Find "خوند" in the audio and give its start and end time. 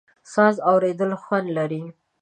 1.21-1.47